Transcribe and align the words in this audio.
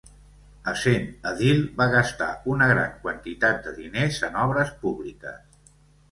Essent 0.69 1.03
edil 1.31 1.59
va 1.81 1.85
gastar 1.95 2.29
una 2.53 2.69
gran 2.71 2.95
quantitat 3.03 3.59
de 3.67 3.73
diners 3.81 4.17
en 4.29 4.39
obres 4.45 4.71
públiques. 4.87 5.61